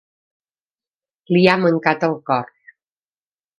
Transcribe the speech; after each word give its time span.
Li 1.37 1.43
ha 1.53 1.59
mancat 1.65 2.09
el 2.09 2.17
cor. 2.31 2.53